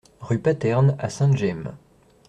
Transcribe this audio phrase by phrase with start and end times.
[0.19, 1.75] Rue Paterne à Sainte-Gemme